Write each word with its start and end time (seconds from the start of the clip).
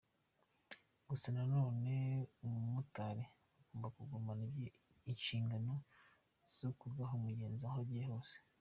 Gusa 1.09 1.27
nanone 1.35 1.95
umumotari 2.45 3.23
agomba 3.59 3.87
kugumana 3.95 4.43
inshingano 5.11 5.73
zo 6.57 6.69
kugaha 6.79 7.13
umugenzi 7.19 7.63
aho 7.69 7.77
agiye 7.83 8.05
hose”. 8.09 8.35